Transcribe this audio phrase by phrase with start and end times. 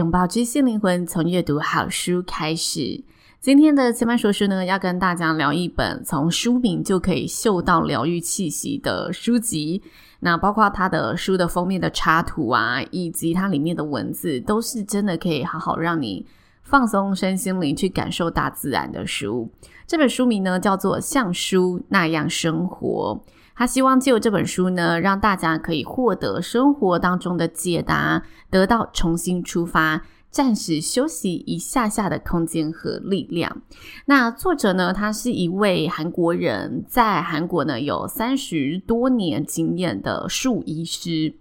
[0.00, 3.04] 拥抱知性灵魂，从阅读好书开始。
[3.38, 9.82] 今天的千曼说书呢，要跟大家聊一本从书名就可以嗅到疗愈气息的书籍。
[10.20, 16.24] 那包括它的书的封面的插图啊，以及它里面的文字，都是真的可以好好让你
[16.62, 19.50] 放松身心灵，去感受大自然的书。
[19.86, 23.22] 这本书名呢，叫做《像书那样生活》。
[23.60, 33.60] 他希望借由这本书呢，让大家可以获得生活当中的解答，得到重新出发、暂时休息一下下的空间和力量。
[34.06, 41.34] 那作者呢，他是一位韩国人，在韩国呢有三十多年经验的树医师。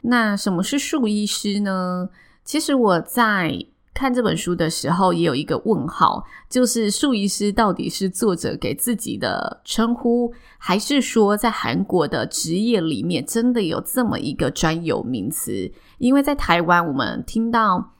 [0.00, 2.08] 那什么是树医师呢？
[2.42, 3.66] 其实我在。
[3.92, 15.70] 看这本书的时候，也有一个问号，就是树医师到底是作者给自己的称呼，还是说在韩国的职业里面真的有这么一个专有名词？
[15.98, 17.92] 因为在台湾，我们听到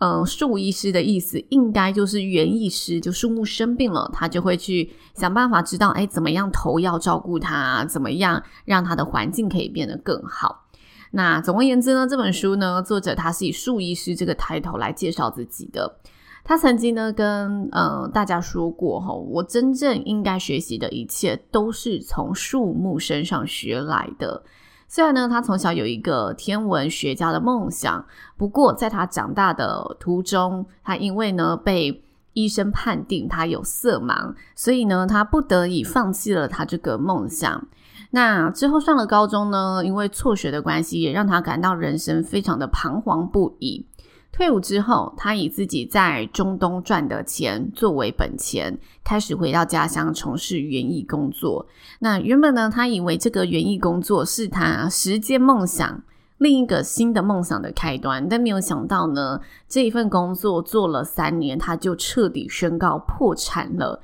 [0.00, 10.67] 嗯树医师的意思，应该就是园艺师，就树木生病了，他就会去想办法知道，哎，怎么样投药照顾它，怎么样让它的环境可以变得更好。
[11.10, 15.96] 那总而言之呢，这本书呢，作者他是以树医师这个抬头来介绍自己的。
[16.44, 24.42] 他曾经呢跟呃大家说过哈，我真正应该学习的一切都是从树木身上学来的。
[24.86, 28.02] 虽然呢，他从小有一个天文学家的梦想，
[28.38, 32.02] 不过在他长大的途中，他因为呢被
[32.32, 37.66] 医生判定他有色盲，所以呢他不得已放弃了他这个梦想。
[38.10, 43.86] 那之后上了高中呢，因为辍学的关系，也让他感到人生非常的彷徨不已。
[44.30, 51.66] 退伍之后，他以自己在中东赚的钱作为本钱，开始回到家乡从事园艺工作。
[51.98, 56.02] 那原本呢，他以为这个园艺工作是他实践梦想
[56.36, 64.00] 另一个新的梦想的开端，但没有想到呢，这一份工作做了三年，他就彻底宣告破产了。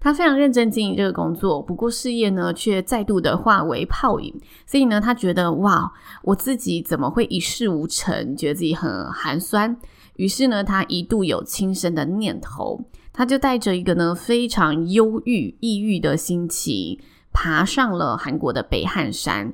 [0.00, 4.34] 他非常认真经营这个工作，不过事业呢却再度的化为泡影。
[4.66, 8.34] 所以呢，他觉得哇，我自己怎么会一事无成？
[8.34, 9.76] 觉得自己很寒酸。
[10.16, 12.82] 于是呢，他一度有轻生的念头。
[13.12, 16.98] 他就带着一个呢非常忧郁、抑郁的心情，
[17.32, 19.52] 爬上了韩国的北汉山。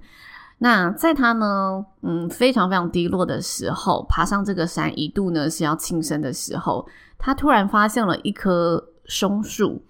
[0.58, 6.86] 那在他呢，嗯，非常非常低落的时候，爬上这个山，一度呢是要轻生的时候，
[7.18, 9.82] 他突然发现了一棵松树。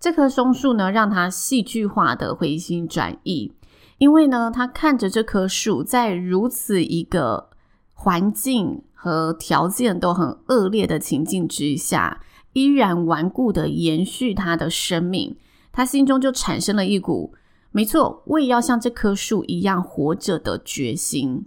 [0.00, 3.52] 这棵松树呢，让他戏剧化的回心转意，
[3.98, 7.50] 因为呢，他看着这棵树在如此一个
[7.92, 12.22] 环境和条件都很恶劣的情境之下，
[12.54, 15.36] 依然顽固的延续他的生命，
[15.70, 17.34] 他心中就产生了一股，
[17.70, 21.44] 没错，我也要像这棵树一样活着的决心。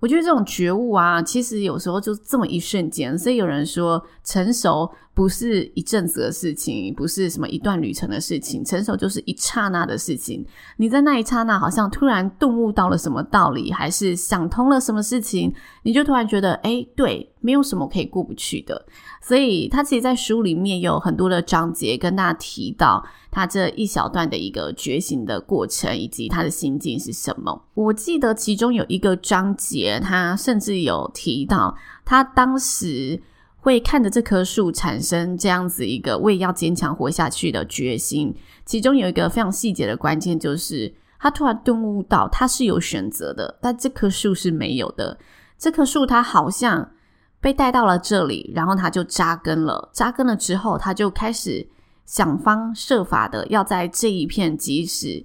[0.00, 4.90] 我觉得这种觉悟啊，其实有时候就这么一瞬间，所以有人说成熟。
[5.14, 10.44] 不是一阵子的事情，不是什么一段旅程的事情，成熟就是一刹那的事情。
[10.76, 18.84] 你在那一刹那，好像突然顿悟到了什么道理，还是想通了什么事情，你就突然觉得，诶，对，没有什么可以过不去的。
[19.22, 27.64] 所以，他其实，在书里面有很多的章节跟大家提到他这一小段的一个觉醒的过程，以及他的心境是什么。
[27.74, 33.22] 我记得其中有一个章节，他甚至有提到他当时。
[33.64, 45.16] 会看着这棵树产生这样子一个为要坚强活下去的决心，其中有一个非常细节的关键，就是他突然顿悟到他是有选择的，但这棵树是没有的。
[45.56, 46.90] 这棵树它好像
[47.40, 49.88] 被带到了这里，然后它就扎根了。
[49.94, 51.66] 扎根了之后，它就开始
[52.04, 55.24] 想方设法的要在这一片即使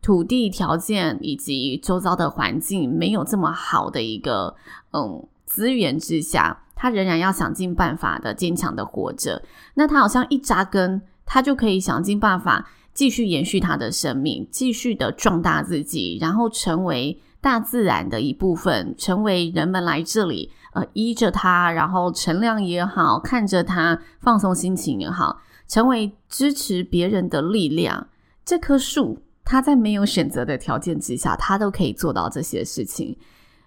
[0.00, 4.56] 土地条件以及周遭的环境没有这么好的一个
[4.92, 9.42] 嗯资源之下，他仍然要想尽办法的坚强的活着。
[9.72, 28.08] 那他好像一扎根，他就可以想尽办法继续延续他的生命，继续的壮大自己，然后成为大自然的一部分，成为人们来这里呃依着他，然后乘凉也好，看着他放松心情也好，成为支持别人的力量。
[28.44, 29.22] 这棵树。
[29.46, 33.14] 他在没有选择的条件之下，他都可以做到这些事情。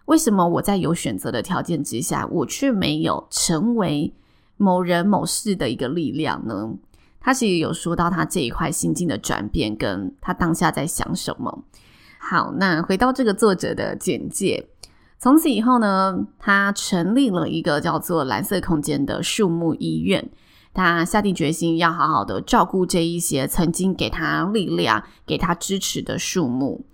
[0.07, 4.13] 为什么我在有选择的条件之下，我却没有成为
[4.55, 6.73] 某人某事的一个力量呢？
[7.19, 11.63] 他其实有说到他这一块心境的转变，跟他当下在想什么。
[12.19, 14.69] 好，那回到这个作者的简介，
[15.19, 20.29] 从此以后呢，他成立了一个叫做蓝色空间的树木医院。
[20.73, 26.85] 他下定决心要好好的照顾这一些曾经给他力量、给他支持的树木。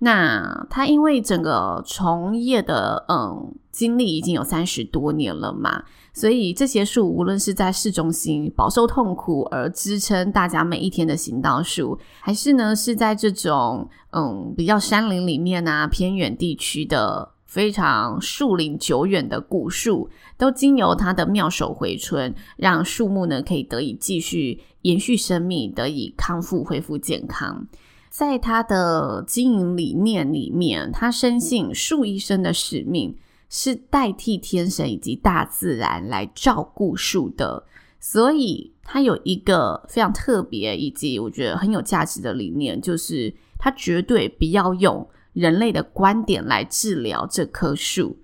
[0.00, 17.30] 那他因为整个从业的嗯经历已经有三十多年了嘛，所以这些树无论是在市中心饱受痛苦而支撑大家每一天的行道树，还是呢是在这种嗯比较山林里面啊偏远地区的。
[17.48, 27.66] 非常树龄久远的古树，都经由他的妙手回春，让树木呢可以得以继续延续生命，得以康复恢复健康。
[28.10, 33.16] 在他的经营理念里面，他深信树医生的使命
[33.48, 37.64] 是代替天神以及大自然来照顾树的，
[38.00, 45.06] 所以他有一个非常特别以及我觉得很有价值的理念，就是他绝对不要用。
[45.34, 48.16] 人类的观点来治疗这棵树，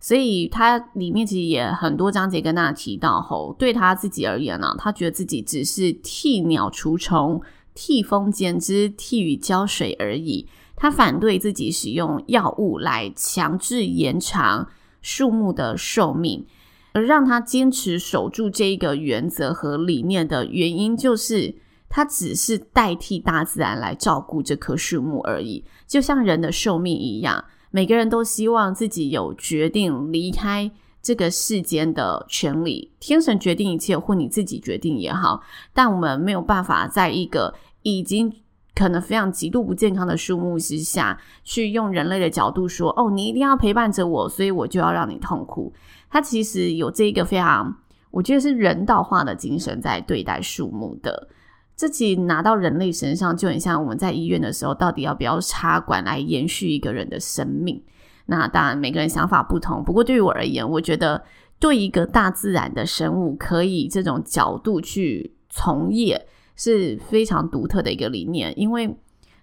[0.00, 7.40] 所以他里面其实也很多章节跟大家提到吼，对他自己而言呢、啊，他觉得自己只是替鸟除虫、
[7.76, 10.48] 替风剪枝、替雨浇水而已。
[10.74, 14.68] 他反对自己使用药物来强制延长
[15.00, 16.44] 树木的寿命，
[16.92, 21.54] 而让他坚持守住这一个原则和理念的原因就是。
[21.88, 30.68] 他只是代替大自然来照顾这棵树木而已，就像人的寿命一样，每个人都希望自己有决定离开
[31.00, 32.90] 这个世间的权利。
[32.98, 35.40] 天神决定一切，或你自己决定也好，
[35.72, 37.54] 但我们没有办法在一个
[37.94, 38.32] 已经
[38.74, 45.72] 可能非常极度不健康的树木之下去用人类的角度说：“哦，你一定要陪伴着我，所以我就要让你痛苦。”
[46.10, 47.76] 它其实有这一个非常，
[48.10, 51.28] 我觉得是人道化的精神在对待树木的。
[51.76, 57.82] 自己拿到人类身上，就很像我们在医院的时候，到底要不要插管来延续一个人的生命？
[58.26, 59.84] 那当然，每个人想法不同。
[59.84, 61.22] 不过对于我而言，我觉得
[61.60, 68.52] 对一个大自然的生物，可以这种角度去从业，是非常独特的一个理念。
[68.58, 68.96] 因为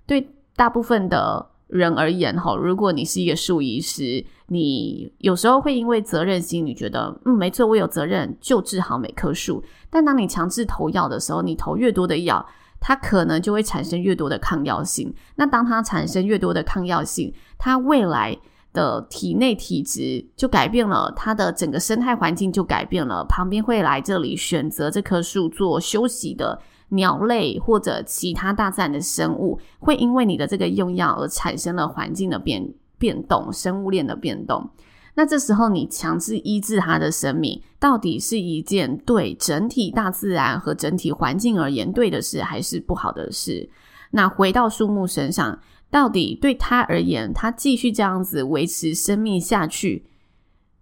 [0.05, 9.63] 对大部分的人而言，哈，如果你是一个树医师，你有时候会因为责任心，你觉得，嗯，没错，我有责任救治好每棵树。
[9.89, 12.45] 但当你强制投药的时候，你投越多的药，
[12.79, 15.13] 它可能就会产生越多的抗药性。
[15.35, 18.37] 那当它产生越多的抗药性，它未来
[18.73, 23.23] 的体内体质就改变了，它的整个生态环境就改变了。
[23.25, 26.59] 旁边会来这里选择这棵树做休息的
[26.93, 34.69] 鸟类或者其他大自然的生物，会因为你的这个用药而产生了环境的变变动、生物链的变动。
[35.15, 43.69] 那这时候，你强制医治它的生命，到底是一件对整体大自然和整体环境而言对的事，还是不好的事？
[44.09, 45.59] 那回到树木身上，
[45.91, 50.05] 到底对他而言，他继续这样子维持生命下去，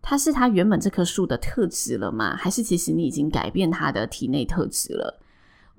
[0.01, 2.35] 它是它原本这棵树的特质了吗？
[2.35, 5.19] 还是其实你已经改变它的体内特质了？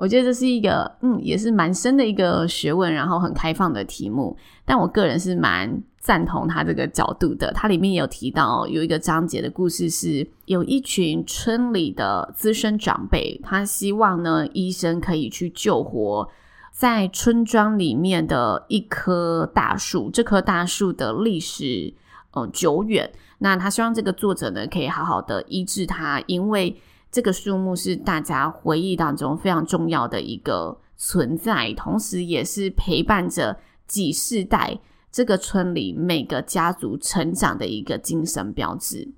[0.02, 4.36] 我觉得这是一个，嗯，也是蛮深的一个学问，然后很开放的题目。
[4.64, 7.52] 但我个人是蛮赞同他这个角度的。
[7.52, 16.28] 它里面有提到有一个章节的故事是，有一群村里的资深长辈，他希望呢，医生可以去救活
[16.72, 20.10] 在村庄里面的一棵大树。
[20.10, 21.94] 这棵大树的历史
[22.32, 26.76] 呃久远，那他希望这个作者呢，可以好好的医治它，因为。
[27.12, 39.12] 这个树木是大家回忆当中非常重要的一个存在，同时也是陪伴着几世代这个村里每个家族成长的一个精神标志。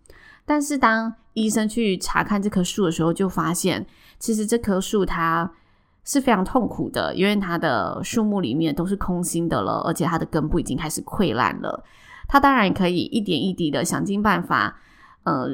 [0.45, 3.87] 但是当医生去查看这棵树的时候，就发现
[4.19, 5.53] 其实这棵树它
[6.03, 11.85] 是非常痛苦的，因为它的树木里面都是空心的了，而且它的根部已经开始溃烂了。
[12.27, 14.81] 它当然可以一点一滴的想尽办法。
[15.25, 15.49] 呃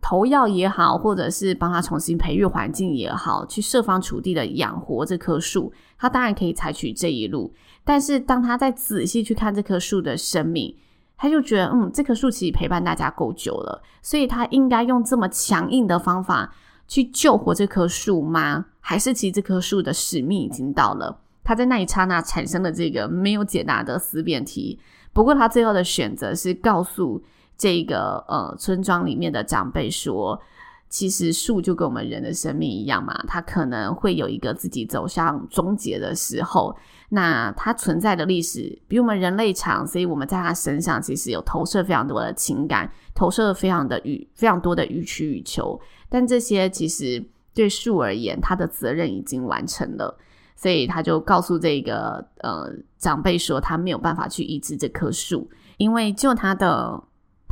[0.00, 7.52] 投药也好，或者是帮他重新培育环境也好，去设方处地的养活这棵树，他当然可以采取这一路。
[7.82, 10.74] 但是当他再仔细去看这棵树的生命，
[11.16, 16.54] 他就觉得，嗯，这棵树其实陪伴大家够久了，所以他应该用这么强硬的方法
[16.88, 18.66] 去救活这棵树吗？
[18.80, 21.20] 还是其实这棵树的使命已经到了？
[21.42, 24.78] 他在那一刹那产生了这个没有解答的思辨题。
[25.12, 27.22] 不过他最后的选择是告诉
[27.56, 30.40] 这个呃村庄里面的长辈说，
[30.88, 36.76] 其实树就跟我们人的生命一样嘛，它可能会有一个自己走向终结的时候。
[37.10, 45.80] 那它存在的历史比我们人类长，所以我们在它身上其实有投射非常多的情感，投射非常的予非常多的予取予求。
[46.08, 50.16] 但这些其实对树而言，它的责任已经完成了，
[50.56, 52.68] 所以他就告诉这个呃
[52.98, 57.00] 长辈说，他没有办法去医治这棵树，因为就他的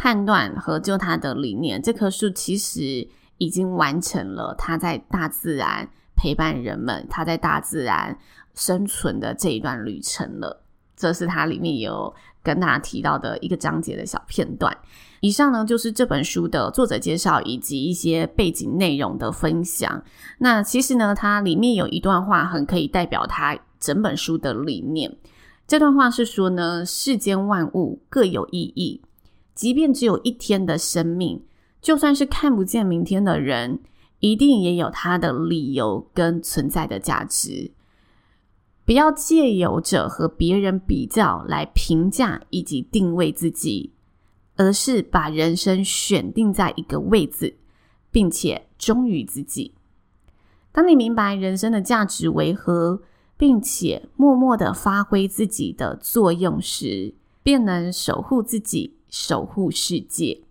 [0.03, 3.07] 判断和救他的理念，这棵树其实
[3.39, 8.19] 已经完成了他在大自然陪伴人们，他在大自然。
[8.55, 10.63] 生存的这一段旅程了，
[10.95, 14.77] 这是它里面有跟大家提到的一个章节的小片段。
[15.21, 20.05] 以上呢，就是这本书的作者介绍以及一些背景内容的分享。
[20.37, 25.17] 那其实呢，它里面有一段话很可以代表它整本书的理念。
[25.67, 29.01] 这段话是说呢，世间万物各有意义，
[29.55, 31.43] 即便只有一天的生命，
[31.81, 33.81] 就算是看不见明天的人，
[34.21, 37.73] 一定也有他的理由跟存在的价值。
[38.85, 43.93] 不要借由着和别人比较来评价以及定位自己，
[44.57, 47.57] 而是把人生选定在一个位置，
[48.11, 49.75] 并且忠于自己。
[50.73, 53.03] 当你明白人生的价值为何，
[53.37, 60.43] 并且默默的发挥自己的作用时，便能守护自己，守护世界。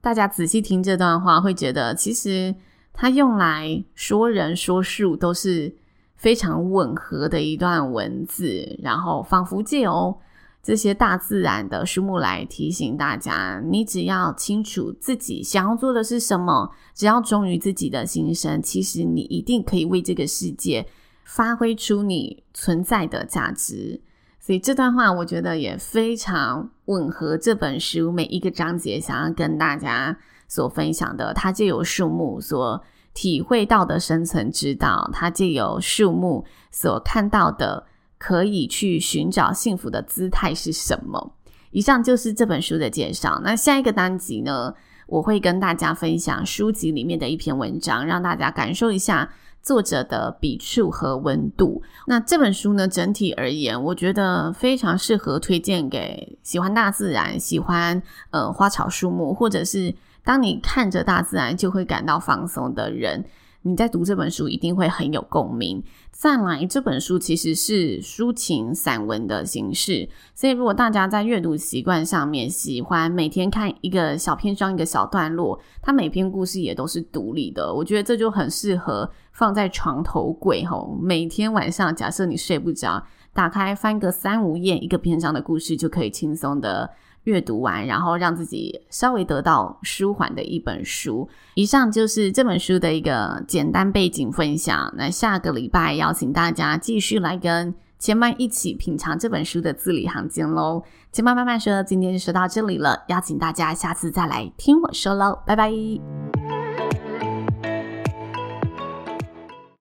[0.00, 2.56] 大家仔细听这段话，会觉得其实
[2.92, 5.76] 他用来说人说树都是。
[6.18, 10.18] 非常吻合的一段文字，然后仿佛借由
[10.60, 20.88] 这些大自然的树木来提醒大家：你只要清楚自己想要做的是什么，只要忠于自己的心声，其实你一定可以为这个世界
[21.22, 24.00] 发挥出你存在的价值。
[24.48, 30.16] 所以这段话我觉得也非常吻合这本书每一个章节想要跟大家
[30.48, 31.34] 所分享的。
[31.34, 37.84] 它借由树木所体会到的生存之道，它借由树木所看到的，
[38.16, 41.34] 可以去寻找幸福的姿态是什么？
[41.70, 43.42] 以上就是这本书的介绍。
[43.44, 44.74] 那下一个单集呢，
[45.08, 49.30] 我会跟大家分享书籍里面的一篇文章，让大家感受一下
[49.68, 51.82] 作者的笔触和温度。
[52.06, 59.94] 那这本书呢，整体而言，我觉得非常适合推荐给喜欢大自然、喜欢呃花草树木，或者是。
[60.24, 63.24] 当你看着大自然就会感到放松的人，
[63.62, 65.82] 你在读这本书一定会很有共鸣。
[66.10, 80.98] 再来，这本书其实是抒情散文的形式，所以如果大家在阅读习惯上面喜欢每天看一个小篇章、一个小段落，它每篇故事也都是独立的，我觉得这就很适合放在床头柜吼。
[81.00, 86.90] 每天晚上，假设你睡不着，打开翻个三五页，一个篇章的故事就可以轻松的。
[87.28, 91.28] 阅读完，然后让自己稍微得到舒缓的一本书。
[91.54, 94.90] 以上就是这本书的一个简单背景分享。
[94.96, 100.82] 那下个礼拜邀请大家继续来跟千曼一起品尝这本书的字里行间喽。
[101.12, 106.57] 千曼慢慢说，今天就说到这里了，邀请大家下次再来听我说喽，拜拜。